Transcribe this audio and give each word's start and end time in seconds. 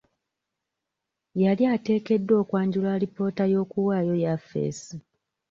Yali 1.43 1.63
ateekeddwa 1.75 2.35
okwanjula 2.43 2.89
alipoota 2.95 3.43
y'okuwaayo 3.53 4.15
yafesi. 4.23 4.95